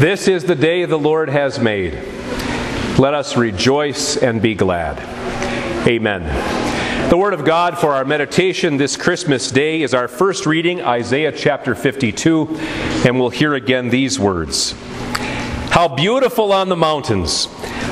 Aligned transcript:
This 0.00 0.28
is 0.28 0.44
the 0.44 0.54
day 0.54 0.86
the 0.86 0.98
Lord 0.98 1.28
has 1.28 1.58
made. 1.58 1.92
Let 2.98 3.12
us 3.12 3.36
rejoice 3.36 4.16
and 4.16 4.40
be 4.40 4.54
glad. 4.54 4.98
Amen. 5.86 7.10
The 7.10 7.18
Word 7.18 7.34
of 7.34 7.44
God 7.44 7.76
for 7.76 7.92
our 7.92 8.06
meditation 8.06 8.78
this 8.78 8.96
Christmas 8.96 9.50
day 9.50 9.82
is 9.82 9.92
our 9.92 10.08
first 10.08 10.46
reading, 10.46 10.80
Isaiah 10.80 11.32
chapter 11.32 11.74
52, 11.74 12.48
and 13.04 13.20
we'll 13.20 13.28
hear 13.28 13.52
again 13.52 13.90
these 13.90 14.18
words 14.18 14.72
How 15.68 15.86
beautiful 15.86 16.50
on 16.50 16.70
the 16.70 16.76
mountains 16.76 17.48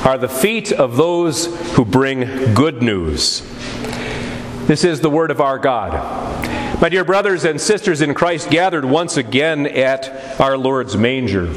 are 0.07 0.17
the 0.17 0.31
feet 0.31 0.73
of 0.73 0.97
those 0.97 1.55
who 1.75 1.85
bring 1.85 2.55
good 2.55 2.83
news. 2.83 3.43
This 4.67 4.83
is 4.83 5.03
the 5.03 5.11
Word 5.11 5.31
of 5.31 5.43
our 5.43 5.59
God. 5.59 5.93
My 6.81 6.89
dear 6.89 7.05
brothers 7.05 7.45
and 7.45 7.61
sisters 7.61 8.01
in 8.01 8.15
Christ, 8.15 8.49
gathered 8.49 8.87
once 8.87 9.19
again 9.19 9.67
at 9.67 10.41
our 10.41 10.57
Lord's 10.57 10.97
manger. 10.97 11.53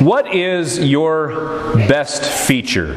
What 0.00 0.34
is 0.34 0.78
your 0.78 1.74
best 1.74 2.24
feature? 2.24 2.94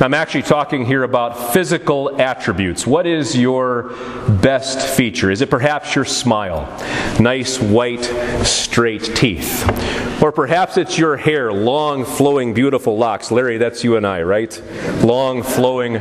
I'm 0.00 0.14
actually 0.14 0.42
talking 0.42 0.86
here 0.86 1.02
about 1.02 1.52
physical 1.52 2.20
attributes. 2.20 2.86
What 2.86 3.04
is 3.04 3.36
your 3.36 3.94
best 4.40 4.96
feature? 4.96 5.28
Is 5.28 5.40
it 5.40 5.50
perhaps 5.50 5.96
your 5.96 6.04
smile? 6.04 6.68
Nice, 7.18 7.60
white, 7.60 8.04
straight 8.44 9.16
teeth. 9.16 9.64
Or 10.22 10.30
perhaps 10.30 10.76
it's 10.76 10.96
your 10.96 11.16
hair, 11.16 11.52
long, 11.52 12.04
flowing, 12.04 12.54
beautiful 12.54 12.96
locks. 12.96 13.32
Larry, 13.32 13.58
that's 13.58 13.82
you 13.82 13.96
and 13.96 14.06
I, 14.06 14.22
right? 14.22 14.62
Long, 15.02 15.42
flowing, 15.42 15.94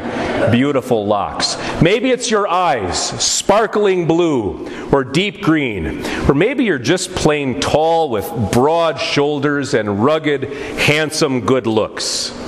beautiful 0.52 1.08
locks. 1.08 1.58
Maybe 1.82 2.12
it's 2.12 2.30
your 2.30 2.48
eyes, 2.48 3.00
sparkling 3.20 4.06
blue 4.06 4.90
or 4.92 5.04
deep 5.04 5.42
green. 5.42 6.06
Or 6.30 6.36
maybe 6.36 6.66
you're 6.66 6.78
just 6.78 7.16
plain 7.16 7.60
tall 7.60 8.12
with 8.12 8.32
broad 8.52 9.00
shoulders 9.00 9.74
and 9.74 10.04
rugged, 10.04 10.44
handsome 10.44 11.42
good 11.42 11.66
looks. 11.66 12.47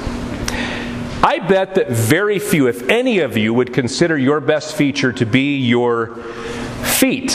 I 1.21 1.39
bet 1.39 1.75
that 1.75 1.89
very 1.89 2.39
few, 2.39 2.67
if 2.67 2.87
any 2.87 3.19
of 3.19 3.35
you, 3.35 3.53
would 3.53 3.73
consider 3.73 4.17
your 4.17 4.39
best 4.39 4.75
feature 4.75 5.11
to 5.13 5.25
be 5.25 5.57
your 5.57 6.15
feet. 6.83 7.33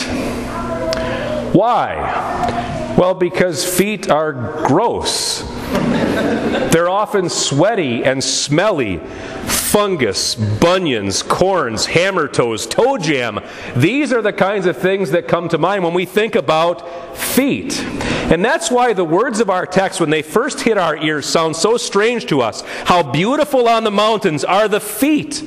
Why? 1.52 2.94
Well, 2.96 3.14
because 3.14 3.64
feet 3.64 4.08
are 4.08 4.32
gross. 4.66 5.42
They're 6.72 6.88
often 6.88 7.28
sweaty 7.28 8.04
and 8.04 8.22
smelly. 8.22 8.98
Fungus, 9.46 10.34
bunions, 10.34 11.22
corns, 11.22 11.86
hammer 11.86 12.28
toes, 12.28 12.66
toe 12.66 12.96
jam. 12.96 13.40
These 13.74 14.12
are 14.12 14.22
the 14.22 14.32
kinds 14.32 14.66
of 14.66 14.76
things 14.76 15.10
that 15.10 15.26
come 15.26 15.48
to 15.48 15.58
mind 15.58 15.82
when 15.82 15.94
we 15.94 16.04
think 16.04 16.36
about 16.36 17.16
feet. 17.16 17.80
And 17.80 18.44
that's 18.44 18.70
why 18.70 18.92
the 18.92 19.04
words 19.04 19.40
of 19.40 19.50
our 19.50 19.66
text, 19.66 20.00
when 20.00 20.10
they 20.10 20.22
first 20.22 20.60
hit 20.60 20.78
our 20.78 20.96
ears, 20.96 21.26
sound 21.26 21.56
so 21.56 21.76
strange 21.76 22.26
to 22.26 22.40
us. 22.40 22.62
How 22.84 23.02
beautiful 23.02 23.68
on 23.68 23.84
the 23.84 23.90
mountains 23.90 24.44
are 24.44 24.68
the 24.68 24.80
feet 24.80 25.42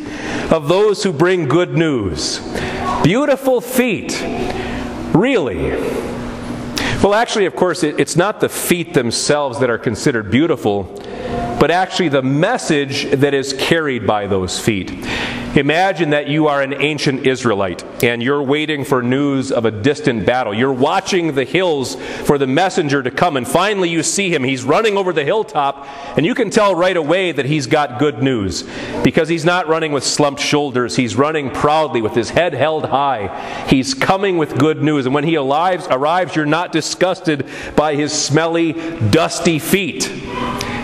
of 0.51 0.67
those 0.67 1.03
who 1.03 1.13
bring 1.13 1.47
good 1.47 1.77
news. 1.77 2.39
Beautiful 3.03 3.61
feet. 3.61 4.21
Really? 5.13 5.71
Well, 7.03 7.13
actually, 7.13 7.45
of 7.45 7.55
course, 7.55 7.83
it, 7.83 7.99
it's 7.99 8.15
not 8.15 8.39
the 8.39 8.49
feet 8.49 8.95
themselves 8.95 9.59
that 9.59 9.69
are 9.69 9.77
considered 9.77 10.31
beautiful, 10.31 10.85
but 11.59 11.71
actually 11.71 12.09
the 12.09 12.21
message 12.21 13.05
that 13.11 13.33
is 13.33 13.53
carried 13.53 14.05
by 14.05 14.27
those 14.27 14.59
feet. 14.59 14.91
Imagine 15.55 16.11
that 16.11 16.27
you 16.27 16.47
are 16.47 16.61
an 16.61 16.73
ancient 16.73 17.25
Israelite 17.25 17.83
and 18.03 18.21
you're 18.21 18.43
waiting 18.43 18.83
for 18.83 19.01
news 19.01 19.51
of 19.51 19.65
a 19.65 19.71
distant 19.71 20.23
battle. 20.23 20.53
You're 20.53 20.71
watching 20.71 21.33
the 21.33 21.45
hills 21.45 21.95
for 21.95 22.37
the 22.37 22.45
messenger 22.45 23.01
to 23.01 23.09
come, 23.09 23.37
and 23.37 23.47
finally 23.47 23.89
you 23.89 24.03
see 24.03 24.31
him. 24.31 24.43
He's 24.43 24.63
running 24.63 24.97
over 24.97 25.11
the 25.11 25.23
hilltop, 25.23 25.87
and 26.15 26.27
you 26.27 26.35
can 26.35 26.51
tell 26.51 26.75
right 26.75 26.95
away 26.95 27.31
that 27.31 27.45
he's 27.45 27.65
got 27.65 27.97
good 27.97 28.21
news 28.21 28.69
because 29.03 29.29
he's 29.29 29.45
not 29.45 29.67
running 29.67 29.91
with 29.91 30.03
slumped 30.03 30.41
shoulders. 30.41 30.95
He's 30.95 31.15
running 31.15 31.49
proudly 31.49 32.03
with 32.03 32.13
his 32.13 32.29
head 32.29 32.53
held 32.53 32.85
high. 32.85 33.65
He's 33.67 33.95
coming 33.95 34.37
with 34.37 34.59
good 34.59 34.83
news, 34.83 35.07
and 35.07 35.15
when 35.15 35.23
he 35.23 35.37
arrives, 35.37 35.87
arrives 35.89 36.35
you're 36.35 36.45
not 36.45 36.71
disgusted 36.71 37.47
by 37.75 37.95
his 37.95 38.13
smelly, 38.13 38.73
dusty 39.09 39.57
feet. 39.57 40.11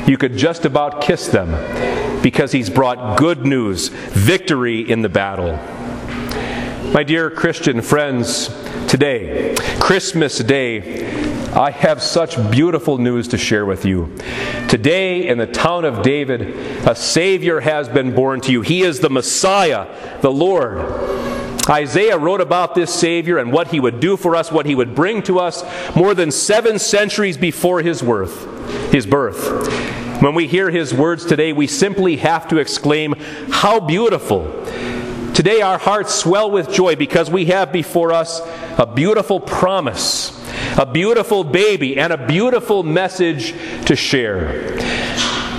You 0.08 0.18
could 0.18 0.36
just 0.36 0.66
about 0.66 1.02
kiss 1.02 1.28
them 1.28 2.22
because 2.22 2.52
he's 2.52 2.69
brought 2.69 3.18
good 3.18 3.46
news, 3.46 3.88
victory 3.88 4.81
in 4.90 5.02
the 5.02 5.09
battle. 5.09 5.56
My 6.94 7.03
dear 7.03 7.30
Christian 7.30 7.81
friends, 7.81 8.47
today, 8.88 9.56
Christmas 9.80 10.38
Day, 10.40 11.12
I 11.53 11.72
have 11.72 12.02
such 12.02 12.36
beautiful 12.52 12.97
news 12.97 13.28
to 13.30 13.38
share 13.38 13.66
with 13.66 13.86
you. 13.86 14.16
Today, 14.68 15.28
in 15.28 15.38
the 15.38 15.47
town 15.47 15.86
of 15.86 16.03
David, 16.03 16.42
a 16.88 16.96
Savior 16.96 17.59
has 17.62 17.88
been 17.88 18.13
born 18.13 18.42
to 18.42 18.52
you. 18.52 18.62
He 18.62 18.81
is 18.81 19.00
the 19.00 19.09
Messiah, 19.09 20.19
the 20.22 20.31
Lord. 20.31 20.80
Isaiah 21.69 22.18
wrote 22.18 22.41
about 22.41 22.75
this 22.75 22.94
Savior 22.94 23.38
and 23.38 23.51
what 23.51 23.69
he 23.69 23.79
would 23.79 24.00
do 24.00 24.18
for 24.18 24.35
us, 24.35 24.51
what 24.51 24.66
he 24.66 24.75
would 24.75 24.96
bring 24.96 25.24
to 25.24 25.40
us 25.40 25.63
more 25.96 26.13
than 26.13 26.29
seven 26.29 26.78
centuries 26.78 27.38
before 27.38 27.81
his, 27.81 28.03
worth, 28.03 28.91
his 28.91 29.06
birth. 29.06 29.72
When 30.22 30.35
we 30.35 30.47
hear 30.47 30.69
his 30.69 30.94
words 30.94 31.25
today, 31.25 31.53
we 31.53 31.68
simply 31.68 32.18
have 32.18 32.47
to 32.50 32.57
exclaim, 32.57 33.16
How 33.50 33.79
beautiful! 33.79 34.51
Today, 35.34 35.62
our 35.62 35.79
hearts 35.79 36.13
swell 36.13 36.51
with 36.51 36.72
joy 36.72 36.96
because 36.96 37.31
we 37.31 37.46
have 37.46 37.72
before 37.72 38.12
us 38.12 38.40
a 38.78 38.85
beautiful 38.85 39.40
promise, 39.40 40.31
a 40.78 40.85
beautiful 40.85 41.44
baby, 41.44 41.97
and 41.97 42.13
a 42.13 42.28
beautiful 42.28 42.84
message 42.84 43.53
to 43.88 43.95
share. 43.95 44.78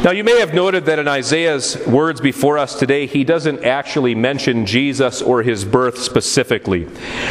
Now, 0.04 0.10
you 0.10 0.22
may 0.22 0.38
have 0.38 0.52
noted 0.52 0.84
that 0.84 0.98
in 0.98 1.08
Isaiah's 1.08 1.78
words 1.86 2.20
before 2.20 2.58
us 2.58 2.78
today, 2.78 3.06
he 3.06 3.24
doesn't 3.24 3.64
actually 3.64 4.14
mention 4.14 4.66
Jesus 4.66 5.22
or 5.22 5.42
his 5.42 5.64
birth 5.64 5.96
specifically. 5.96 6.86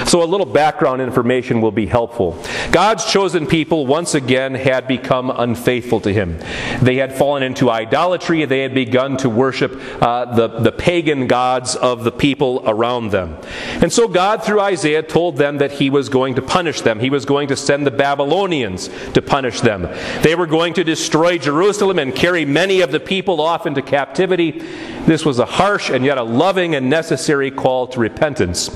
So, 0.08 0.24
a 0.24 0.26
little 0.26 0.48
background 0.48 1.00
information 1.00 1.62
will 1.62 1.72
be 1.72 1.86
helpful. 1.86 2.44
God's 2.72 3.06
chosen 3.06 3.46
people 3.46 3.86
once 3.86 4.16
again 4.16 4.56
had 4.56 4.88
become 4.88 5.30
unfaithful 5.30 6.00
to 6.00 6.12
him. 6.12 6.40
They 6.82 6.96
had 6.96 7.14
fallen 7.14 7.44
into 7.44 7.70
idolatry, 7.70 8.44
they 8.46 8.62
had 8.62 8.74
begun 8.74 9.18
to 9.18 9.30
worship 9.30 9.80
uh, 10.02 10.34
the, 10.34 10.48
the 10.48 10.72
pagan 10.72 11.28
gods 11.28 11.76
of 11.76 12.04
the 12.04 12.12
people 12.12 12.64
around 12.66 13.12
them. 13.12 13.38
And 13.84 13.94
so, 13.94 14.08
God, 14.08 14.44
through 14.44 14.62
Isaiah, 14.62 15.04
told 15.04 15.38
them 15.38 15.60
that 15.60 15.74
he 15.74 15.92
was 15.92 16.10
going 16.10 16.34
to 16.34 16.42
punish 16.42 16.82
them. 16.82 17.00
He 17.00 17.12
was 17.12 17.24
going 17.24 17.50
to 17.50 17.56
send 17.56 17.86
the 17.86 17.92
Babylonians 17.92 18.90
to 19.14 19.22
punish 19.22 19.62
them. 19.62 19.84
They 20.24 20.34
were 20.34 20.48
going 20.48 20.74
to 20.74 20.84
destroy 20.84 21.38
Jerusalem 21.38 22.00
and 22.00 22.16
carry 22.16 22.46
many 22.46 22.63
many 22.64 22.80
of 22.80 22.94
the 22.94 23.00
people 23.00 23.42
off 23.42 23.66
into 23.66 23.82
captivity. 23.82 24.52
This 25.06 25.26
was 25.26 25.38
a 25.38 25.46
harsh 25.46 25.90
and 25.90 26.06
yet 26.06 26.18
a 26.18 26.24
loving 26.24 26.76
and 26.76 26.90
necessary 26.90 27.52
call 27.52 27.88
to 27.88 28.00
repentance. 28.00 28.70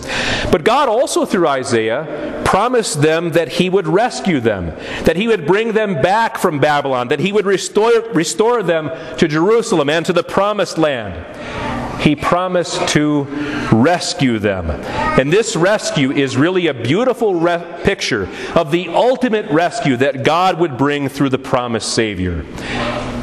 But 0.51 0.65
God 0.65 0.89
also, 0.89 1.23
through 1.23 1.47
Isaiah, 1.47 2.41
promised 2.43 3.01
them 3.01 3.29
that 3.31 3.47
He 3.47 3.69
would 3.69 3.87
rescue 3.87 4.41
them, 4.41 4.75
that 5.05 5.15
He 5.15 5.29
would 5.29 5.47
bring 5.47 5.71
them 5.71 6.01
back 6.01 6.37
from 6.37 6.59
Babylon, 6.59 7.07
that 7.07 7.21
He 7.21 7.31
would 7.31 7.45
restore, 7.45 8.01
restore 8.11 8.61
them 8.61 8.91
to 9.19 9.25
Jerusalem 9.25 9.89
and 9.89 10.05
to 10.05 10.11
the 10.11 10.23
promised 10.23 10.77
land. 10.77 11.15
He 12.01 12.13
promised 12.13 12.89
to 12.89 13.23
rescue 13.71 14.37
them. 14.37 14.69
And 15.17 15.31
this 15.31 15.55
rescue 15.55 16.11
is 16.11 16.35
really 16.35 16.67
a 16.67 16.73
beautiful 16.73 17.35
re- 17.35 17.79
picture 17.85 18.27
of 18.53 18.71
the 18.71 18.89
ultimate 18.89 19.49
rescue 19.49 19.95
that 19.95 20.25
God 20.25 20.59
would 20.59 20.77
bring 20.77 21.07
through 21.07 21.29
the 21.29 21.39
promised 21.39 21.93
Savior. 21.93 22.45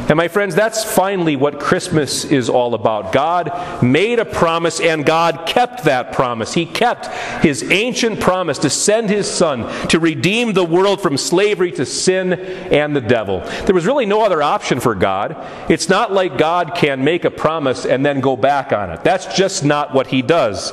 And 0.08 0.16
my 0.16 0.28
friends, 0.28 0.54
that's 0.54 0.84
finally 0.84 1.34
what 1.34 1.58
Christmas 1.58 2.24
is 2.24 2.50
all 2.50 2.74
about. 2.74 3.12
God 3.12 3.82
made 3.82 4.18
a 4.18 4.24
promise 4.24 4.80
and 4.80 5.04
God 5.04 5.46
kept 5.46 5.84
that 5.84 6.12
promise. 6.12 6.52
He 6.52 6.66
kept 6.66 7.06
his 7.42 7.62
ancient 7.70 8.20
promise 8.20 8.58
to 8.58 8.70
send 8.70 9.08
his 9.08 9.30
son 9.30 9.88
to 9.88 9.98
redeem 9.98 10.52
the 10.52 10.64
world 10.64 11.00
from 11.00 11.16
slavery 11.16 11.72
to 11.72 11.86
sin 11.86 12.34
and 12.34 12.94
the 12.94 13.00
devil. 13.00 13.40
There 13.64 13.74
was 13.74 13.86
really 13.86 14.06
no 14.06 14.22
other 14.22 14.42
option 14.42 14.78
for 14.78 14.94
God. 14.94 15.36
It's 15.70 15.88
not 15.88 16.12
like 16.12 16.36
God 16.36 16.74
can 16.74 17.02
make 17.02 17.24
a 17.24 17.30
promise 17.30 17.86
and 17.86 18.04
then 18.04 18.20
go 18.20 18.36
back 18.36 18.72
on 18.72 18.90
it. 18.90 19.02
That's 19.04 19.34
just 19.34 19.64
not 19.64 19.94
what 19.94 20.08
he 20.08 20.20
does. 20.20 20.72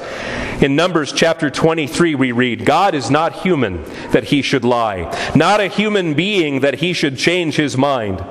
In 0.62 0.76
Numbers 0.76 1.12
chapter 1.12 1.50
23, 1.50 2.14
we 2.14 2.32
read, 2.32 2.66
God 2.66 2.94
is 2.94 3.10
not 3.10 3.42
human 3.42 3.84
that 4.12 4.26
he 4.26 4.44
should 4.44 4.64
lie, 4.64 5.12
not 5.36 5.60
a 5.60 5.68
human 5.68 6.14
being 6.14 6.60
that 6.60 6.76
he 6.76 6.94
should 6.94 7.18
change 7.18 7.56
his 7.56 7.76
mind. 7.76 8.24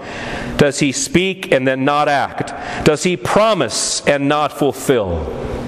Does 0.57 0.79
he 0.79 0.93
speak 0.93 1.51
and 1.51 1.67
then 1.67 1.85
not 1.85 2.07
act? 2.07 2.55
Does 2.85 3.03
he 3.03 3.17
promise 3.17 4.07
and 4.07 4.29
not 4.29 4.53
fulfill? 4.53 5.60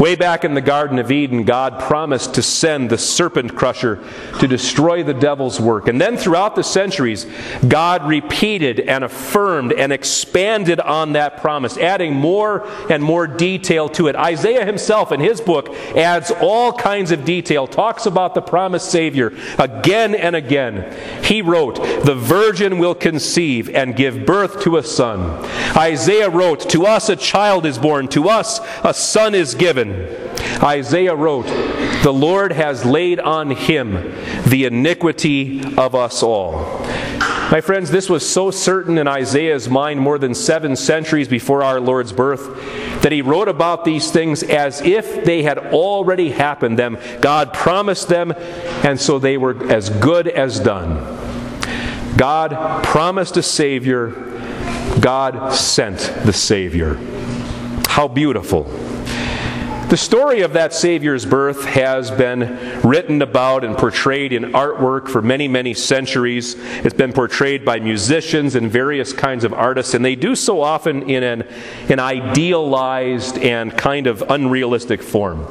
Way 0.00 0.16
back 0.16 0.46
in 0.46 0.54
the 0.54 0.62
Garden 0.62 0.98
of 0.98 1.12
Eden, 1.12 1.44
God 1.44 1.78
promised 1.78 2.32
to 2.36 2.42
send 2.42 2.88
the 2.88 2.96
serpent 2.96 3.54
crusher 3.54 4.02
to 4.38 4.48
destroy 4.48 5.02
the 5.02 5.12
devil's 5.12 5.60
work. 5.60 5.88
And 5.88 6.00
then 6.00 6.16
throughout 6.16 6.56
the 6.56 6.62
centuries, 6.62 7.26
God 7.68 8.08
repeated 8.08 8.80
and 8.80 9.04
affirmed 9.04 9.74
and 9.74 9.92
expanded 9.92 10.80
on 10.80 11.12
that 11.12 11.36
promise, 11.42 11.76
adding 11.76 12.14
more 12.14 12.66
and 12.90 13.02
more 13.02 13.26
detail 13.26 13.90
to 13.90 14.06
it. 14.06 14.16
Isaiah 14.16 14.64
himself, 14.64 15.12
in 15.12 15.20
his 15.20 15.38
book, 15.38 15.68
adds 15.94 16.30
all 16.40 16.72
kinds 16.72 17.10
of 17.10 17.26
detail, 17.26 17.66
talks 17.66 18.06
about 18.06 18.34
the 18.34 18.40
promised 18.40 18.90
Savior 18.90 19.36
again 19.58 20.14
and 20.14 20.34
again. 20.34 20.96
He 21.22 21.42
wrote, 21.42 21.74
The 22.06 22.14
virgin 22.14 22.78
will 22.78 22.94
conceive 22.94 23.68
and 23.68 23.94
give 23.94 24.24
birth 24.24 24.62
to 24.62 24.78
a 24.78 24.82
son. 24.82 25.44
Isaiah 25.76 26.30
wrote, 26.30 26.70
To 26.70 26.86
us 26.86 27.10
a 27.10 27.16
child 27.16 27.66
is 27.66 27.76
born, 27.76 28.08
to 28.08 28.30
us 28.30 28.60
a 28.82 28.94
son 28.94 29.34
is 29.34 29.54
given. 29.54 29.89
Isaiah 30.62 31.14
wrote, 31.14 31.46
The 32.02 32.12
Lord 32.12 32.52
has 32.52 32.84
laid 32.84 33.20
on 33.20 33.50
him 33.50 34.14
the 34.46 34.64
iniquity 34.66 35.62
of 35.76 35.94
us 35.94 36.22
all. 36.22 36.80
My 37.50 37.60
friends, 37.60 37.90
this 37.90 38.08
was 38.08 38.28
so 38.28 38.52
certain 38.52 38.96
in 38.96 39.08
Isaiah's 39.08 39.68
mind 39.68 40.00
more 40.00 40.18
than 40.18 40.34
seven 40.34 40.76
centuries 40.76 41.26
before 41.26 41.64
our 41.64 41.80
Lord's 41.80 42.12
birth 42.12 43.02
that 43.02 43.10
he 43.10 43.22
wrote 43.22 43.48
about 43.48 43.84
these 43.84 44.10
things 44.12 44.44
as 44.44 44.80
if 44.82 45.24
they 45.24 45.42
had 45.42 45.58
already 45.58 46.30
happened. 46.30 46.78
Them 46.78 46.96
God 47.20 47.52
promised 47.52 48.08
them, 48.08 48.32
and 48.84 49.00
so 49.00 49.18
they 49.18 49.36
were 49.36 49.68
as 49.70 49.90
good 49.90 50.28
as 50.28 50.60
done. 50.60 51.18
God 52.16 52.84
promised 52.84 53.36
a 53.36 53.42
Savior, 53.42 54.10
God 55.00 55.52
sent 55.52 55.98
the 56.24 56.32
Savior. 56.32 56.94
How 57.86 58.06
beautiful. 58.06 58.64
The 59.90 59.96
story 59.96 60.42
of 60.42 60.52
that 60.52 60.72
Savior's 60.72 61.26
birth 61.26 61.64
has 61.64 62.12
been 62.12 62.80
written 62.82 63.22
about 63.22 63.64
and 63.64 63.76
portrayed 63.76 64.32
in 64.32 64.52
artwork 64.52 65.08
for 65.08 65.20
many, 65.20 65.48
many 65.48 65.74
centuries. 65.74 66.54
It's 66.84 66.94
been 66.94 67.12
portrayed 67.12 67.64
by 67.64 67.80
musicians 67.80 68.54
and 68.54 68.70
various 68.70 69.12
kinds 69.12 69.42
of 69.42 69.52
artists, 69.52 69.94
and 69.94 70.04
they 70.04 70.14
do 70.14 70.36
so 70.36 70.60
often 70.62 71.10
in 71.10 71.24
an, 71.24 71.42
an 71.88 71.98
idealized 71.98 73.38
and 73.38 73.76
kind 73.76 74.06
of 74.06 74.22
unrealistic 74.30 75.02
form. 75.02 75.44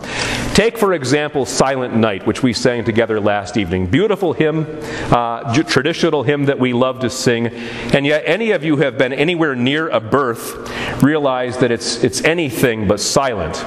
Take, 0.60 0.78
for 0.78 0.92
example, 0.92 1.46
Silent 1.46 1.96
Night, 1.96 2.28
which 2.28 2.44
we 2.44 2.52
sang 2.52 2.84
together 2.84 3.22
last 3.22 3.56
evening. 3.56 3.88
Beautiful 3.88 4.34
hymn, 4.34 4.68
uh, 5.10 5.54
traditional 5.64 6.24
hymn 6.24 6.48
that 6.48 6.60
we 6.60 6.74
love 6.74 7.00
to 7.00 7.10
sing, 7.10 7.48
and 7.48 8.06
yet 8.06 8.24
any 8.26 8.52
of 8.52 8.62
you 8.62 8.76
who 8.76 8.82
have 8.82 8.98
been 8.98 9.14
anywhere 9.14 9.56
near 9.56 9.88
a 9.88 10.02
birth 10.02 10.70
realize 11.02 11.60
that 11.60 11.72
it's, 11.72 12.04
it's 12.04 12.22
anything 12.26 12.90
but 12.90 13.00
silent. 13.00 13.64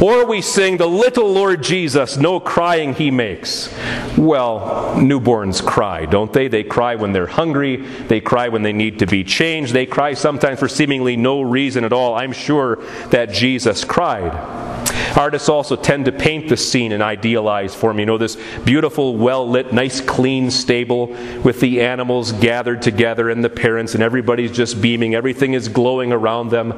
Or 0.00 0.26
we 0.26 0.40
sing, 0.40 0.76
The 0.76 0.86
little 0.86 1.28
Lord 1.28 1.60
Jesus, 1.60 2.16
no 2.16 2.38
crying 2.38 2.94
he 2.94 3.10
makes. 3.10 3.76
Well, 4.16 4.94
newborns 4.94 5.60
cry, 5.60 6.06
don't 6.06 6.32
they? 6.32 6.46
They 6.46 6.62
cry 6.62 6.94
when 6.94 7.12
they're 7.12 7.26
hungry, 7.26 7.78
they 7.78 8.20
cry 8.20 8.48
when 8.48 8.62
they 8.62 8.72
need 8.72 9.00
to 9.00 9.06
be 9.08 9.24
changed, 9.24 9.72
they 9.72 9.86
cry 9.86 10.14
sometimes 10.14 10.60
for 10.60 10.68
seemingly 10.68 11.16
no 11.16 11.40
reason 11.40 11.82
at 11.82 11.92
all. 11.92 12.14
I'm 12.14 12.30
sure 12.30 12.76
that 13.10 13.32
Jesus 13.32 13.82
cried. 13.82 14.77
Artists 15.16 15.48
also 15.48 15.76
tend 15.76 16.04
to 16.04 16.12
paint 16.12 16.48
the 16.48 16.56
scene 16.56 16.92
in 16.92 17.02
idealized 17.02 17.76
form. 17.76 17.98
You 17.98 18.06
know, 18.06 18.18
this 18.18 18.36
beautiful, 18.64 19.16
well 19.16 19.48
lit, 19.48 19.72
nice, 19.72 20.00
clean 20.00 20.50
stable 20.50 21.06
with 21.42 21.60
the 21.60 21.80
animals 21.80 22.32
gathered 22.32 22.82
together 22.82 23.30
and 23.30 23.44
the 23.44 23.50
parents, 23.50 23.94
and 23.94 24.02
everybody's 24.02 24.52
just 24.52 24.80
beaming. 24.80 25.14
Everything 25.14 25.54
is 25.54 25.68
glowing 25.68 26.12
around 26.12 26.50
them. 26.50 26.72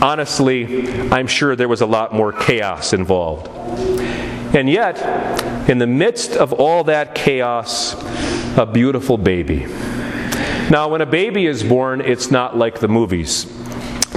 Honestly, 0.00 0.88
I'm 1.10 1.26
sure 1.26 1.54
there 1.54 1.68
was 1.68 1.80
a 1.80 1.86
lot 1.86 2.12
more 2.12 2.32
chaos 2.32 2.92
involved. 2.92 3.48
And 4.54 4.68
yet, 4.68 4.98
in 5.68 5.78
the 5.78 5.86
midst 5.86 6.32
of 6.32 6.52
all 6.52 6.84
that 6.84 7.14
chaos, 7.14 7.94
a 8.56 8.66
beautiful 8.66 9.16
baby. 9.16 9.66
Now, 10.70 10.88
when 10.88 11.00
a 11.00 11.06
baby 11.06 11.46
is 11.46 11.62
born, 11.62 12.00
it's 12.00 12.30
not 12.30 12.56
like 12.56 12.80
the 12.80 12.88
movies. 12.88 13.46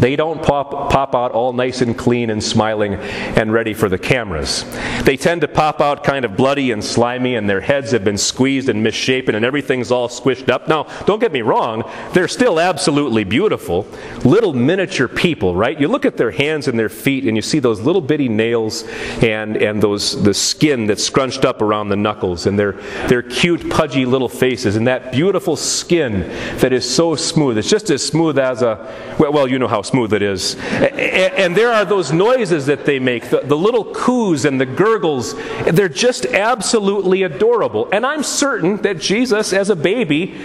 They 0.06 0.16
don't 0.16 0.40
pop, 0.44 0.92
pop 0.92 1.16
out 1.16 1.32
all 1.32 1.52
nice 1.52 1.82
and 1.82 1.98
clean 1.98 2.30
and 2.30 2.44
smiling 2.44 2.94
and 2.94 3.52
ready 3.52 3.74
for 3.74 3.90
the 3.90 3.98
cameras. 3.98 4.64
They 5.02 5.18
tend 5.18 5.42
to 5.42 5.48
pop 5.48 5.82
out 5.82 6.04
kind 6.04 6.26
of 6.26 6.38
bloody 6.38 6.70
and 6.70 6.84
slimy, 6.84 7.34
and 7.34 7.50
their 7.50 7.62
heads 7.62 7.90
have 7.90 8.04
been 8.04 8.20
squeezed 8.20 8.70
and 8.70 8.84
misshapen, 8.84 9.34
and 9.34 9.44
everything's 9.44 9.90
all 9.90 10.08
squished 10.08 10.48
up. 10.48 10.68
Now, 10.68 10.84
don't 11.08 11.18
get 11.18 11.32
me 11.32 11.42
wrong, 11.42 11.90
they're 12.14 12.28
still 12.28 12.60
absolutely 12.60 13.24
beautiful. 13.24 13.88
Little 14.24 14.54
miniature 14.54 15.08
people, 15.08 15.56
right? 15.56 15.82
You 15.82 15.88
look 15.88 16.06
at 16.06 16.18
their 16.18 16.30
hands 16.30 16.68
and 16.68 16.78
their 16.78 16.88
feet, 16.88 17.24
and 17.24 17.36
you 17.36 17.42
see 17.42 17.58
those 17.58 17.80
little 17.80 18.00
bitty 18.00 18.30
nails 18.30 18.84
and, 19.24 19.58
and 19.58 19.82
those, 19.82 20.22
the 20.22 20.36
skin 20.36 20.86
that's 20.86 21.04
scrunched 21.04 21.46
up 21.46 21.64
around 21.64 21.90
the 21.90 21.96
knuckles, 21.96 22.46
and 22.46 22.60
their, 22.60 22.74
their 23.08 23.24
cute, 23.24 23.72
pudgy 23.72 24.06
little 24.06 24.30
faces, 24.30 24.76
and 24.76 24.86
that 24.86 25.12
beautiful 25.12 25.56
skin 25.56 26.30
that 26.60 26.72
is 26.72 26.88
so 26.88 27.16
smooth. 27.16 27.58
It's 27.58 27.72
just 27.72 27.90
as 27.90 28.06
smooth 28.06 28.38
as 28.38 28.62
a, 28.62 29.16
well, 29.18 29.34
well 29.34 29.48
you 29.48 29.58
know 29.58 29.68
how 29.68 29.82
smooth 29.82 29.95
it 30.04 30.22
is. 30.22 30.56
And 30.56 31.56
there 31.56 31.72
are 31.72 31.86
those 31.86 32.12
noises 32.12 32.66
that 32.66 32.86
they 32.86 33.00
make, 33.00 33.30
the, 33.30 33.40
the 33.40 33.58
little 33.58 33.94
coos 33.94 34.46
and 34.46 34.60
the 34.60 34.66
gurgles. 34.66 35.36
They're 35.66 35.88
just 35.88 36.26
absolutely 36.26 37.24
adorable. 37.24 37.88
And 37.92 38.06
I'm 38.06 38.24
certain 38.24 38.78
that 38.82 39.00
Jesus, 39.00 39.54
as 39.54 39.70
a 39.70 39.76
baby, 39.76 40.36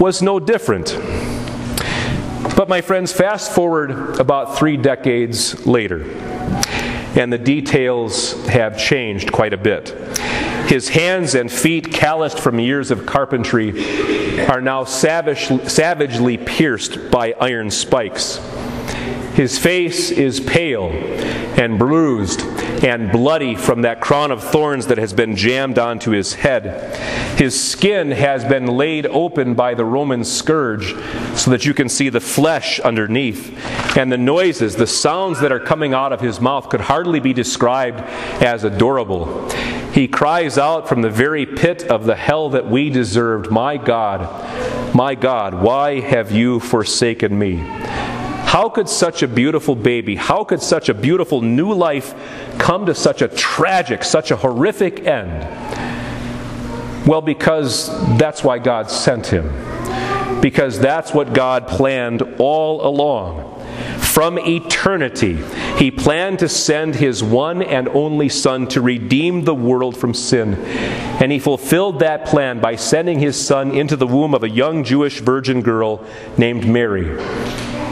was 0.00 0.22
no 0.22 0.40
different. 0.40 0.96
But, 2.56 2.68
my 2.68 2.80
friends, 2.80 3.12
fast 3.12 3.52
forward 3.52 4.18
about 4.18 4.58
three 4.58 4.76
decades 4.76 5.66
later, 5.66 6.02
and 7.16 7.32
the 7.32 7.38
details 7.38 8.32
have 8.46 8.78
changed 8.78 9.32
quite 9.32 9.52
a 9.52 9.56
bit. 9.56 9.90
His 10.68 10.88
hands 10.88 11.34
and 11.34 11.50
feet, 11.50 11.92
calloused 11.92 12.38
from 12.38 12.58
years 12.58 12.90
of 12.90 13.06
carpentry, 13.06 13.70
are 14.46 14.60
now 14.60 14.84
savage, 14.84 15.46
savagely 15.68 16.36
pierced 16.36 17.10
by 17.10 17.34
iron 17.40 17.70
spikes. 17.70 18.38
His 19.38 19.56
face 19.56 20.10
is 20.10 20.40
pale 20.40 20.88
and 20.90 21.78
bruised 21.78 22.40
and 22.82 23.12
bloody 23.12 23.54
from 23.54 23.82
that 23.82 24.00
crown 24.00 24.32
of 24.32 24.42
thorns 24.42 24.88
that 24.88 24.98
has 24.98 25.12
been 25.12 25.36
jammed 25.36 25.78
onto 25.78 26.10
his 26.10 26.34
head. 26.34 26.92
His 27.38 27.70
skin 27.70 28.10
has 28.10 28.44
been 28.44 28.66
laid 28.66 29.06
open 29.06 29.54
by 29.54 29.74
the 29.74 29.84
Roman 29.84 30.24
scourge 30.24 30.92
so 31.38 31.52
that 31.52 31.64
you 31.64 31.72
can 31.72 31.88
see 31.88 32.08
the 32.08 32.18
flesh 32.18 32.80
underneath. 32.80 33.56
And 33.96 34.10
the 34.10 34.18
noises, 34.18 34.74
the 34.74 34.88
sounds 34.88 35.38
that 35.38 35.52
are 35.52 35.60
coming 35.60 35.94
out 35.94 36.12
of 36.12 36.20
his 36.20 36.40
mouth 36.40 36.68
could 36.68 36.80
hardly 36.80 37.20
be 37.20 37.32
described 37.32 38.00
as 38.42 38.64
adorable. 38.64 39.48
He 39.92 40.08
cries 40.08 40.58
out 40.58 40.88
from 40.88 41.02
the 41.02 41.10
very 41.10 41.46
pit 41.46 41.84
of 41.84 42.06
the 42.06 42.16
hell 42.16 42.50
that 42.50 42.68
we 42.68 42.90
deserved, 42.90 43.52
My 43.52 43.76
God, 43.76 44.96
my 44.96 45.14
God, 45.14 45.62
why 45.62 46.00
have 46.00 46.32
you 46.32 46.58
forsaken 46.58 47.38
me? 47.38 48.17
How 48.48 48.70
could 48.70 48.88
such 48.88 49.22
a 49.22 49.28
beautiful 49.28 49.76
baby, 49.76 50.16
how 50.16 50.42
could 50.42 50.62
such 50.62 50.88
a 50.88 50.94
beautiful 50.94 51.42
new 51.42 51.74
life 51.74 52.14
come 52.56 52.86
to 52.86 52.94
such 52.94 53.20
a 53.20 53.28
tragic, 53.28 54.02
such 54.02 54.30
a 54.30 54.36
horrific 54.36 55.06
end? 55.06 55.46
Well, 57.06 57.20
because 57.20 57.88
that's 58.16 58.42
why 58.42 58.58
God 58.58 58.90
sent 58.90 59.26
him. 59.26 59.50
Because 60.40 60.80
that's 60.80 61.12
what 61.12 61.34
God 61.34 61.68
planned 61.68 62.22
all 62.38 62.88
along. 62.88 63.44
From 63.98 64.38
eternity, 64.38 65.44
He 65.76 65.90
planned 65.90 66.38
to 66.38 66.48
send 66.48 66.94
His 66.94 67.22
one 67.22 67.60
and 67.60 67.86
only 67.88 68.30
Son 68.30 68.66
to 68.68 68.80
redeem 68.80 69.44
the 69.44 69.54
world 69.54 69.94
from 69.94 70.14
sin. 70.14 70.54
And 71.20 71.30
He 71.30 71.38
fulfilled 71.38 71.98
that 71.98 72.24
plan 72.24 72.60
by 72.60 72.76
sending 72.76 73.18
His 73.18 73.38
Son 73.38 73.72
into 73.72 73.94
the 73.94 74.06
womb 74.06 74.34
of 74.34 74.42
a 74.42 74.48
young 74.48 74.84
Jewish 74.84 75.20
virgin 75.20 75.60
girl 75.60 76.02
named 76.38 76.66
Mary. 76.66 77.14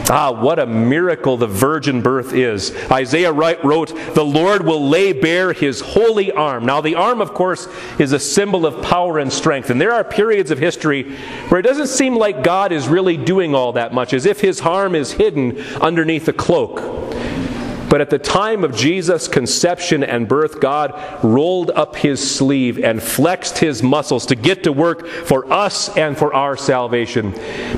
Ah, 0.09 0.31
what 0.31 0.57
a 0.57 0.65
miracle 0.65 1.35
the 1.35 1.47
virgin 1.47 2.01
birth 2.01 2.33
is. 2.33 2.73
Isaiah 2.89 3.31
wrote, 3.31 3.89
The 4.13 4.23
Lord 4.23 4.65
will 4.65 4.87
lay 4.87 5.11
bare 5.11 5.51
his 5.51 5.81
holy 5.81 6.31
arm. 6.31 6.65
Now, 6.65 6.79
the 6.79 6.95
arm, 6.95 7.21
of 7.21 7.33
course, 7.33 7.67
is 7.99 8.13
a 8.13 8.19
symbol 8.19 8.65
of 8.65 8.81
power 8.81 9.19
and 9.19 9.31
strength. 9.31 9.69
And 9.69 9.81
there 9.81 9.93
are 9.93 10.03
periods 10.03 10.51
of 10.51 10.59
history 10.59 11.15
where 11.49 11.59
it 11.59 11.63
doesn't 11.63 11.87
seem 11.87 12.15
like 12.15 12.43
God 12.43 12.71
is 12.71 12.87
really 12.87 13.17
doing 13.17 13.53
all 13.53 13.73
that 13.73 13.93
much, 13.93 14.13
as 14.13 14.25
if 14.25 14.39
his 14.39 14.61
arm 14.61 14.95
is 14.95 15.11
hidden 15.11 15.59
underneath 15.81 16.27
a 16.27 16.33
cloak. 16.33 17.06
But 17.89 18.01
at 18.01 18.09
the 18.09 18.19
time 18.19 18.63
of 18.63 18.75
Jesus' 18.75 19.27
conception 19.27 20.03
and 20.03 20.27
birth, 20.27 20.59
God 20.59 20.93
rolled 21.23 21.71
up 21.71 21.95
his 21.95 22.35
sleeve 22.35 22.83
and 22.83 23.01
flexed 23.01 23.59
his 23.59 23.81
muscles 23.81 24.25
to 24.27 24.35
get 24.35 24.63
to 24.63 24.71
work 24.73 25.07
for 25.07 25.51
us 25.51 25.95
and 25.95 26.17
for 26.17 26.33
our 26.33 26.57
salvation. 26.57 27.31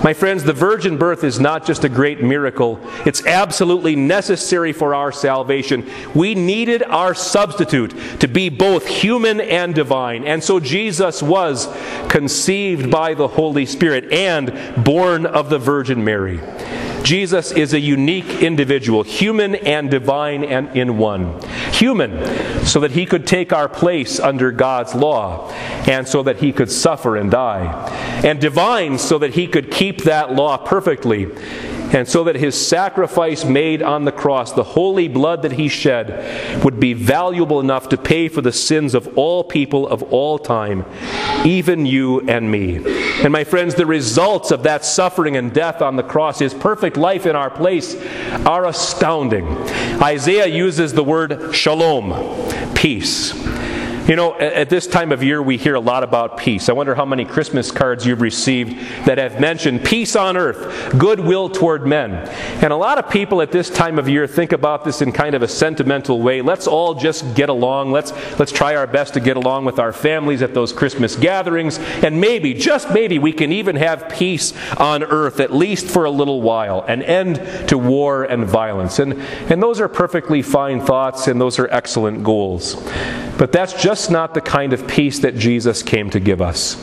My 0.04 0.14
friends, 0.14 0.44
the 0.44 0.54
virgin 0.54 0.98
birth 0.98 1.24
is 1.24 1.40
not 1.40 1.66
just 1.66 1.84
a 1.84 1.90
great 1.90 2.24
miracle, 2.24 2.80
it's 3.06 3.26
absolutely 3.26 3.96
necessary 3.96 4.74
for 4.74 4.96
our 4.96 5.12
salvation. 5.12 5.88
We 6.16 6.36
needed 6.36 6.84
our 6.84 7.14
substitute 7.14 7.94
to 8.20 8.28
be 8.28 8.50
both 8.50 8.88
human 8.88 9.40
and 9.40 9.76
divine. 9.76 10.26
And 10.26 10.44
so 10.44 10.60
Jesus 10.60 11.22
was 11.22 11.68
conceived 12.10 12.90
by 12.90 13.14
the 13.14 13.28
Holy 13.28 13.66
Spirit 13.66 14.12
and 14.12 14.84
born 14.84 15.26
of 15.26 15.50
the 15.50 15.60
Virgin 15.60 16.04
Mary. 16.04 16.40
Jesus 17.04 17.52
is 17.52 17.74
a 17.74 17.80
unique 17.80 18.42
individual, 18.42 19.04
human 19.04 19.56
and 19.56 19.90
divine 19.90 20.44
and 20.44 20.76
in 20.76 20.98
one. 20.98 21.40
human, 21.72 22.66
so 22.66 22.80
that 22.82 22.92
he 22.92 23.06
could 23.06 23.26
take 23.26 23.54
our 23.54 23.70
place 23.70 24.20
under 24.20 24.52
God's 24.52 24.94
law, 24.94 25.50
and 25.88 26.08
so 26.08 26.24
that 26.24 26.38
he 26.38 26.52
could 26.52 26.72
suffer 26.72 27.16
and 27.16 27.32
die, 27.32 27.66
and 28.24 28.40
divine, 28.40 28.98
so 28.98 29.18
that 29.18 29.36
he 29.36 29.48
could 29.48 29.72
keep 29.72 30.04
that 30.04 30.34
law 30.34 30.58
perfectly 30.58 31.28
and 31.92 32.08
so 32.08 32.24
that 32.26 32.36
his 32.36 32.56
sacrifice 32.56 33.44
made 33.44 33.82
on 33.82 34.06
the 34.06 34.12
cross, 34.12 34.54
the 34.54 34.64
holy 34.64 35.08
blood 35.08 35.42
that 35.42 35.54
he 35.54 35.68
shed, 35.68 36.64
would 36.64 36.80
be 36.80 36.94
valuable 36.94 37.60
enough 37.60 37.90
to 37.90 37.98
pay 37.98 38.28
for 38.28 38.42
the 38.42 38.52
sins 38.52 38.94
of 38.94 39.18
all 39.18 39.44
people 39.44 39.88
of 39.88 40.04
all 40.04 40.38
time, 40.38 40.86
even 41.44 41.86
you 41.86 42.22
and 42.30 42.52
me. 42.52 42.78
And 43.22 43.34
my 43.34 43.44
friends, 43.44 43.76
the 43.76 43.86
results 43.86 44.52
of 44.52 44.64
that 44.64 44.86
suffering 44.86 45.36
and 45.36 45.54
death 45.54 45.82
on 45.82 45.98
the 45.98 46.04
cross, 46.04 46.40
his 46.40 46.54
perfect 46.54 46.96
life 46.96 47.26
in 47.26 47.36
our 47.36 47.50
place, 47.50 47.96
are 48.46 48.66
astounding. 48.66 49.46
Isaiah 50.02 50.48
uses 50.48 50.94
the 50.94 51.04
word 51.04 51.54
shalom, 51.54 52.14
peace. 52.74 53.34
You 54.10 54.16
know, 54.16 54.34
at 54.40 54.72
this 54.72 54.88
time 54.88 55.12
of 55.12 55.22
year, 55.22 55.40
we 55.40 55.56
hear 55.56 55.76
a 55.76 55.80
lot 55.80 56.02
about 56.02 56.36
peace. 56.36 56.68
I 56.68 56.74
wonder 56.74 56.96
how 56.96 57.06
many 57.06 57.26
Christmas 57.26 57.70
cards 57.70 58.08
you've 58.08 58.22
received 58.22 58.72
that 59.06 59.20
have 59.20 59.40
mentioned 59.40 59.86
peace 59.86 60.16
on 60.16 60.36
earth, 60.36 60.98
goodwill 60.98 61.48
toward 61.48 61.86
men. 61.86 62.14
And 62.64 62.74
a 62.74 62.76
lot 62.76 62.98
of 62.98 63.12
people 63.12 63.40
at 63.40 63.52
this 63.52 63.70
time 63.70 64.00
of 64.00 64.10
year 64.10 64.26
think 64.26 64.52
about 64.52 64.84
this 64.84 65.04
in 65.04 65.12
kind 65.12 65.36
of 65.36 65.44
a 65.44 65.48
sentimental 65.48 66.24
way. 66.24 66.42
Let's 66.42 66.66
all 66.66 66.96
just 66.96 67.36
get 67.36 67.50
along. 67.50 67.92
Let's, 67.92 68.12
let's 68.40 68.52
try 68.52 68.76
our 68.76 68.88
best 68.88 69.14
to 69.14 69.20
get 69.20 69.38
along 69.38 69.66
with 69.66 69.78
our 69.78 69.94
families 69.94 70.42
at 70.42 70.56
those 70.56 70.74
Christmas 70.74 71.16
gatherings. 71.16 71.78
And 71.78 72.20
maybe, 72.20 72.56
just 72.56 72.92
maybe, 72.92 73.20
we 73.20 73.32
can 73.32 73.52
even 73.52 73.76
have 73.76 74.10
peace 74.10 74.56
on 74.78 75.04
earth, 75.04 75.40
at 75.40 75.54
least 75.54 75.86
for 75.86 76.06
a 76.06 76.12
little 76.12 76.42
while, 76.42 76.82
an 76.88 77.04
end 77.04 77.70
to 77.70 77.78
war 77.78 78.24
and 78.24 78.46
violence. 78.46 78.98
And, 78.98 79.22
and 79.52 79.62
those 79.62 79.80
are 79.80 79.88
perfectly 79.88 80.42
fine 80.42 80.82
thoughts, 80.82 81.28
and 81.28 81.40
those 81.40 81.60
are 81.60 81.68
excellent 81.68 82.24
goals. 82.24 82.76
But 83.40 83.54
that's 83.54 83.82
just 83.82 84.12
not 84.12 84.34
the 84.34 84.42
kind 84.42 84.74
of 84.74 84.86
peace 84.86 85.20
that 85.20 85.38
Jesus 85.38 85.82
came 85.82 86.10
to 86.10 86.20
give 86.20 86.42
us. 86.42 86.76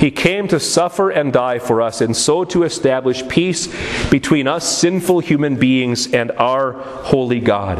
He 0.00 0.10
came 0.10 0.48
to 0.48 0.58
suffer 0.58 1.10
and 1.10 1.32
die 1.32 1.60
for 1.60 1.80
us, 1.80 2.00
and 2.00 2.16
so 2.16 2.42
to 2.46 2.64
establish 2.64 3.26
peace 3.28 3.72
between 4.10 4.48
us 4.48 4.68
sinful 4.68 5.20
human 5.20 5.54
beings 5.54 6.12
and 6.12 6.32
our 6.32 6.72
holy 6.72 7.38
God. 7.38 7.78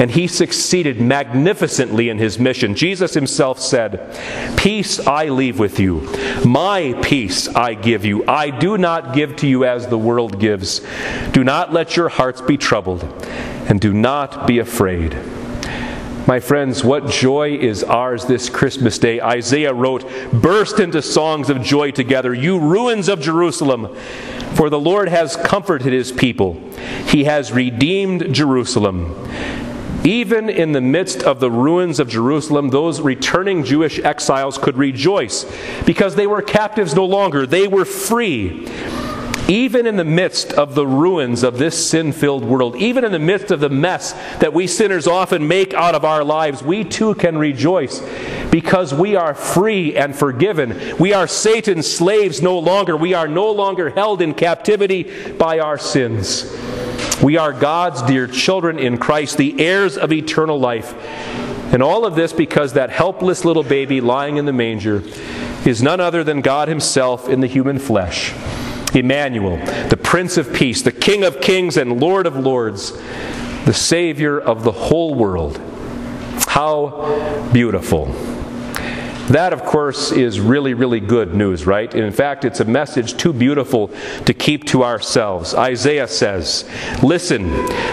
And 0.00 0.12
he 0.12 0.28
succeeded 0.28 1.00
magnificently 1.00 2.08
in 2.08 2.18
his 2.18 2.38
mission. 2.38 2.76
Jesus 2.76 3.14
himself 3.14 3.58
said, 3.58 4.16
Peace 4.56 5.04
I 5.04 5.26
leave 5.28 5.58
with 5.58 5.80
you, 5.80 6.08
my 6.44 6.96
peace 7.02 7.48
I 7.48 7.74
give 7.74 8.04
you. 8.04 8.24
I 8.28 8.50
do 8.50 8.78
not 8.78 9.12
give 9.12 9.34
to 9.36 9.48
you 9.48 9.64
as 9.64 9.88
the 9.88 9.98
world 9.98 10.38
gives. 10.38 10.82
Do 11.32 11.42
not 11.42 11.72
let 11.72 11.96
your 11.96 12.10
hearts 12.10 12.40
be 12.40 12.56
troubled, 12.56 13.02
and 13.68 13.80
do 13.80 13.92
not 13.92 14.46
be 14.46 14.60
afraid. 14.60 15.16
My 16.26 16.40
friends, 16.40 16.82
what 16.82 17.08
joy 17.08 17.56
is 17.56 17.84
ours 17.84 18.24
this 18.24 18.48
Christmas 18.48 18.98
day. 18.98 19.20
Isaiah 19.20 19.72
wrote, 19.72 20.04
Burst 20.32 20.80
into 20.80 21.00
songs 21.00 21.48
of 21.50 21.62
joy 21.62 21.92
together, 21.92 22.34
you 22.34 22.58
ruins 22.58 23.08
of 23.08 23.20
Jerusalem. 23.20 23.94
For 24.54 24.68
the 24.68 24.80
Lord 24.80 25.08
has 25.08 25.36
comforted 25.36 25.92
his 25.92 26.10
people, 26.10 26.60
he 27.06 27.24
has 27.24 27.52
redeemed 27.52 28.34
Jerusalem. 28.34 29.14
Even 30.04 30.50
in 30.50 30.72
the 30.72 30.80
midst 30.80 31.22
of 31.22 31.38
the 31.38 31.50
ruins 31.50 32.00
of 32.00 32.08
Jerusalem, 32.08 32.70
those 32.70 33.00
returning 33.00 33.62
Jewish 33.62 34.00
exiles 34.00 34.58
could 34.58 34.76
rejoice 34.76 35.46
because 35.84 36.16
they 36.16 36.26
were 36.26 36.42
captives 36.42 36.94
no 36.94 37.04
longer. 37.04 37.46
They 37.46 37.68
were 37.68 37.84
free 37.84 38.66
even 39.48 39.86
in 39.86 39.96
the 39.96 40.04
midst 40.04 40.52
of 40.52 40.74
the 40.74 40.86
ruins 40.86 41.42
of 41.42 41.58
this 41.58 41.88
sin 41.88 42.12
filled 42.12 42.44
world, 42.44 42.74
even 42.76 43.04
in 43.04 43.12
the 43.12 43.18
midst 43.18 43.50
of 43.50 43.60
the 43.60 43.68
mess 43.68 44.12
that 44.38 44.52
we 44.52 44.66
sinners 44.66 45.06
often 45.06 45.46
make 45.46 45.72
out 45.72 45.94
of 45.94 46.04
our 46.04 46.24
lives, 46.24 46.62
we 46.62 46.82
too 46.82 47.14
can 47.14 47.38
rejoice 47.38 48.00
because 48.50 48.92
we 48.92 49.14
are 49.14 49.34
free 49.34 49.96
and 49.96 50.16
forgiven. 50.16 50.96
We 50.98 51.12
are 51.12 51.26
Satan's 51.26 51.90
slaves 51.90 52.42
no 52.42 52.58
longer. 52.58 52.96
We 52.96 53.14
are 53.14 53.28
no 53.28 53.50
longer 53.52 53.90
held 53.90 54.20
in 54.20 54.34
captivity 54.34 55.32
by 55.32 55.60
our 55.60 55.78
sins. 55.78 56.52
We 57.22 57.36
are 57.36 57.52
God's 57.52 58.02
dear 58.02 58.26
children 58.26 58.78
in 58.78 58.98
Christ, 58.98 59.38
the 59.38 59.60
heirs 59.60 59.96
of 59.96 60.12
eternal 60.12 60.58
life. 60.58 60.94
And 61.72 61.82
all 61.82 62.04
of 62.04 62.14
this 62.14 62.32
because 62.32 62.72
that 62.74 62.90
helpless 62.90 63.44
little 63.44 63.62
baby 63.62 64.00
lying 64.00 64.36
in 64.36 64.44
the 64.44 64.52
manger 64.52 65.02
is 65.64 65.82
none 65.82 66.00
other 66.00 66.22
than 66.24 66.40
God 66.40 66.68
Himself 66.68 67.28
in 67.28 67.40
the 67.40 67.46
human 67.46 67.78
flesh. 67.78 68.32
Emmanuel, 68.94 69.56
the 69.88 69.96
Prince 69.96 70.36
of 70.36 70.52
Peace, 70.52 70.82
the 70.82 70.92
King 70.92 71.24
of 71.24 71.40
Kings 71.40 71.76
and 71.76 72.00
Lord 72.00 72.26
of 72.26 72.36
Lords, 72.36 72.92
the 73.64 73.74
Savior 73.74 74.38
of 74.38 74.64
the 74.64 74.72
whole 74.72 75.14
world. 75.14 75.60
How 76.46 77.50
beautiful. 77.52 78.06
That, 79.28 79.52
of 79.52 79.64
course, 79.64 80.12
is 80.12 80.38
really, 80.38 80.74
really 80.74 81.00
good 81.00 81.34
news, 81.34 81.66
right? 81.66 81.92
in 81.92 82.12
fact, 82.12 82.44
it's 82.44 82.60
a 82.60 82.64
message 82.64 83.16
too 83.16 83.32
beautiful 83.32 83.90
to 84.24 84.32
keep 84.32 84.64
to 84.66 84.84
ourselves. 84.84 85.52
Isaiah 85.52 86.06
says, 86.06 86.64
Listen, 87.02 87.50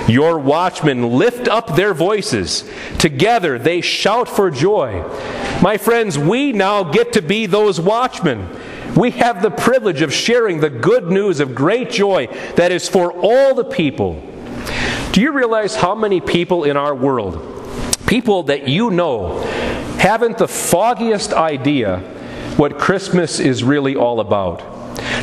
your 0.07 0.38
watchmen 0.38 1.17
lift 1.17 1.47
up 1.47 1.75
their 1.75 1.95
voices. 1.95 2.69
Together 3.00 3.57
they 3.57 3.81
shout 3.81 4.29
for 4.29 4.51
joy. 4.51 5.01
My 5.63 5.77
friends, 5.77 6.19
we 6.19 6.51
now 6.51 6.83
get 6.83 7.13
to 7.13 7.21
be 7.21 7.47
those 7.47 7.81
watchmen. 7.81 8.47
We 8.95 9.12
have 9.12 9.41
the 9.41 9.50
privilege 9.50 10.01
of 10.01 10.13
sharing 10.13 10.59
the 10.59 10.69
good 10.69 11.09
news 11.09 11.39
of 11.39 11.55
great 11.55 11.89
joy 11.89 12.27
that 12.55 12.71
is 12.71 12.88
for 12.88 13.12
all 13.12 13.55
the 13.55 13.63
people. 13.63 14.21
Do 15.12 15.21
you 15.21 15.31
realize 15.31 15.75
how 15.75 15.95
many 15.95 16.21
people 16.21 16.63
in 16.63 16.77
our 16.77 16.93
world, 16.93 17.97
people 18.05 18.43
that 18.43 18.67
you 18.67 18.91
know, 18.91 19.39
haven't 19.97 20.38
the 20.38 20.47
foggiest 20.47 21.33
idea 21.33 22.00
what 22.57 22.77
Christmas 22.77 23.39
is 23.39 23.63
really 23.63 23.95
all 23.95 24.19
about? 24.19 24.73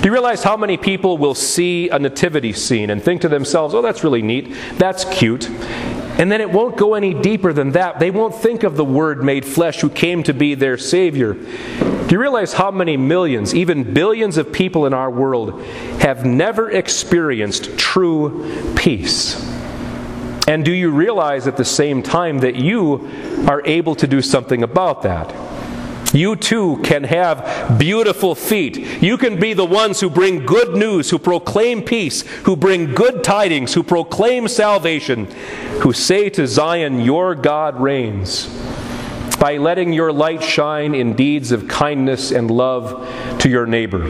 Do 0.01 0.09
you 0.09 0.13
realize 0.13 0.43
how 0.43 0.57
many 0.57 0.77
people 0.77 1.19
will 1.19 1.35
see 1.35 1.91
a 1.91 1.99
nativity 1.99 2.53
scene 2.53 2.91
and 2.91 3.03
think 3.03 3.21
to 3.21 3.29
themselves, 3.29 3.75
oh, 3.75 3.83
that's 3.83 4.03
really 4.03 4.23
neat, 4.23 4.55
that's 4.79 5.05
cute, 5.05 5.49
and 5.49 6.31
then 6.31 6.41
it 6.41 6.51
won't 6.51 6.77
go 6.77 6.95
any 6.95 7.15
deeper 7.15 7.53
than 7.53 7.73
that. 7.73 7.99
They 7.99 8.11
won't 8.11 8.35
think 8.35 8.63
of 8.63 8.77
the 8.77 8.85
Word 8.85 9.23
made 9.23 9.45
flesh 9.45 9.81
who 9.81 9.89
came 9.89 10.23
to 10.25 10.35
be 10.35 10.55
their 10.55 10.77
Savior. 10.77 11.37
Do 12.11 12.17
you 12.17 12.21
realize 12.21 12.53
how 12.53 12.73
many 12.73 12.97
millions, 12.97 13.55
even 13.55 13.95
billions 13.95 14.37
of 14.37 14.53
people 14.53 14.85
in 14.85 14.93
our 14.93 15.09
world 15.09 15.63
have 16.01 16.27
never 16.27 16.69
experienced 16.69 17.79
true 17.79 18.75
peace? 18.75 19.41
And 20.49 20.65
do 20.65 20.73
you 20.73 20.91
realize 20.91 21.47
at 21.47 21.57
the 21.57 21.65
same 21.65 22.03
time 22.03 22.41
that 22.41 22.57
you 22.57 23.09
are 23.47 23.65
able 23.65 23.95
to 23.95 24.09
do 24.09 24.23
something 24.23 24.65
about 24.65 25.03
that? 25.03 25.33
You 26.13 26.35
too 26.35 26.81
can 26.83 27.05
have 27.05 27.79
beautiful 27.79 28.35
feet. 28.35 29.01
You 29.01 29.17
can 29.17 29.39
be 29.39 29.53
the 29.53 29.65
ones 29.65 30.01
who 30.01 30.11
bring 30.11 30.45
good 30.45 30.77
news, 30.77 31.11
who 31.11 31.19
proclaim 31.21 31.81
peace, 31.81 32.23
who 32.23 32.57
bring 32.57 32.93
good 32.93 33.23
tidings, 33.23 33.75
who 33.75 33.85
proclaim 33.85 34.49
salvation, 34.49 35.27
who 35.83 35.93
say 35.93 36.29
to 36.31 36.49
Zion, 36.49 37.03
Your 37.03 37.37
God 37.37 37.79
reigns 37.79 38.49
by 39.41 39.57
letting 39.57 39.93
your 39.93 40.13
light 40.13 40.43
shine 40.43 40.95
in 40.95 41.17
deeds 41.17 41.51
of 41.51 41.67
kindness 41.67 42.31
and 42.31 42.51
love 42.51 43.39
to 43.41 43.49
your 43.49 43.67
neighbor, 43.67 44.07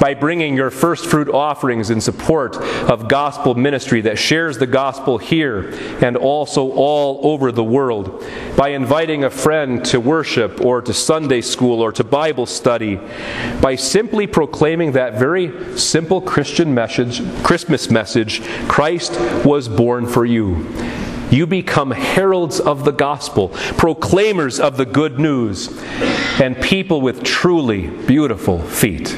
by 0.00 0.14
bringing 0.14 0.56
your 0.56 0.70
first 0.70 1.06
fruit 1.06 1.28
offerings 1.28 1.90
in 1.90 2.00
support 2.00 2.56
of 2.56 3.08
gospel 3.08 3.54
ministry 3.54 4.00
that 4.00 4.18
shares 4.18 4.58
the 4.58 4.66
gospel 4.66 5.18
here 5.18 5.70
and 6.02 6.16
also 6.16 6.70
all 6.72 7.20
over 7.22 7.52
the 7.52 7.62
world, 7.62 8.24
by 8.56 8.70
inviting 8.70 9.24
a 9.24 9.30
friend 9.30 9.84
to 9.84 10.00
worship 10.00 10.60
or 10.62 10.80
to 10.80 10.94
Sunday 10.94 11.42
school 11.42 11.82
or 11.82 11.92
to 11.92 12.02
Bible 12.02 12.46
study, 12.46 12.98
by 13.60 13.74
simply 13.74 14.26
proclaiming 14.26 14.92
that 14.92 15.18
very 15.18 15.78
simple 15.78 16.22
Christian 16.22 16.74
message, 16.74 17.22
Christmas 17.42 17.90
message 17.90 18.42
Christ 18.68 19.20
was 19.44 19.68
born 19.68 20.06
for 20.06 20.24
you. 20.24 20.66
You 21.30 21.46
become 21.46 21.90
heralds 21.90 22.60
of 22.60 22.84
the 22.84 22.92
gospel, 22.92 23.48
proclaimers 23.76 24.60
of 24.60 24.76
the 24.76 24.86
good 24.86 25.18
news, 25.18 25.76
and 26.40 26.60
people 26.60 27.00
with 27.00 27.24
truly 27.24 27.88
beautiful 27.88 28.62
feet. 28.62 29.16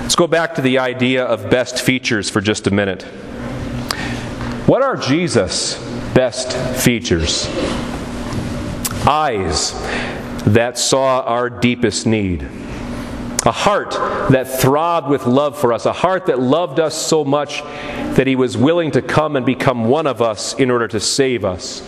Let's 0.00 0.14
go 0.14 0.26
back 0.26 0.54
to 0.54 0.62
the 0.62 0.78
idea 0.78 1.24
of 1.24 1.50
best 1.50 1.80
features 1.80 2.30
for 2.30 2.40
just 2.40 2.66
a 2.66 2.70
minute. 2.70 3.02
What 4.66 4.82
are 4.82 4.96
Jesus' 4.96 5.76
best 6.14 6.56
features? 6.82 7.48
Eyes 9.06 9.72
that 10.44 10.78
saw 10.78 11.22
our 11.22 11.50
deepest 11.50 12.06
need 12.06 12.42
a 13.46 13.52
heart 13.52 13.90
that 14.30 14.44
throbbed 14.44 15.08
with 15.08 15.24
love 15.24 15.56
for 15.56 15.72
us, 15.72 15.86
a 15.86 15.92
heart 15.92 16.26
that 16.26 16.40
loved 16.40 16.80
us 16.80 16.94
so 16.94 17.24
much 17.24 17.62
that 18.16 18.26
he 18.26 18.34
was 18.34 18.56
willing 18.56 18.90
to 18.90 19.00
come 19.00 19.36
and 19.36 19.46
become 19.46 19.84
one 19.84 20.06
of 20.06 20.20
us 20.20 20.54
in 20.54 20.68
order 20.70 20.88
to 20.88 20.98
save 20.98 21.44
us. 21.44 21.80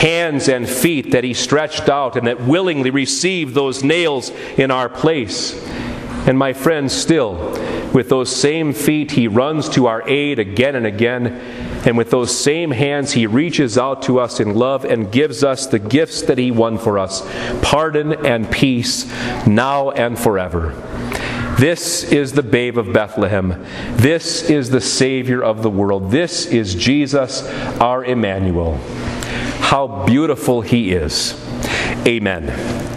Hands 0.00 0.48
and 0.48 0.68
feet 0.68 1.12
that 1.12 1.22
he 1.22 1.32
stretched 1.32 1.88
out 1.88 2.16
and 2.16 2.26
that 2.26 2.40
willingly 2.42 2.90
received 2.90 3.54
those 3.54 3.84
nails 3.84 4.30
in 4.58 4.72
our 4.72 4.88
place. 4.88 5.64
And 6.26 6.36
my 6.36 6.52
friends, 6.52 6.92
still, 6.92 7.34
with 7.94 8.08
those 8.08 8.34
same 8.34 8.72
feet, 8.72 9.12
he 9.12 9.28
runs 9.28 9.68
to 9.70 9.86
our 9.86 10.06
aid 10.08 10.40
again 10.40 10.74
and 10.74 10.86
again 10.86 11.40
And 11.86 11.96
with 11.96 12.10
those 12.10 12.36
same 12.36 12.72
hands, 12.72 13.12
He 13.12 13.28
reaches 13.28 13.78
out 13.78 14.02
to 14.02 14.18
us 14.18 14.40
in 14.40 14.56
love 14.56 14.84
and 14.84 15.12
gives 15.12 15.44
us 15.44 15.66
the 15.66 15.78
gifts 15.78 16.22
that 16.22 16.36
He 16.36 16.50
won 16.50 16.78
for 16.78 16.98
us 16.98 17.22
pardon 17.62 18.26
and 18.26 18.50
peace 18.50 19.06
now 19.46 19.90
and 19.92 20.18
forever. 20.18 20.74
This 21.58 22.04
is 22.12 22.32
the 22.32 22.42
babe 22.42 22.76
of 22.76 22.92
Bethlehem. 22.92 23.64
This 23.96 24.50
is 24.50 24.68
the 24.68 24.80
Savior 24.80 25.42
of 25.42 25.62
the 25.62 25.70
world. 25.70 26.10
This 26.10 26.44
is 26.46 26.74
Jesus, 26.74 27.42
our 27.80 28.04
Emmanuel. 28.04 28.76
How 29.60 30.04
beautiful 30.04 30.60
He 30.60 30.92
is. 30.92 31.34
Amen. 32.06 32.95